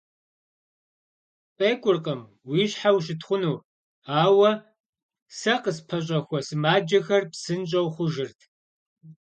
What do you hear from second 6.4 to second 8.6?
сымаджэхэр псынщӀэу хъужырт.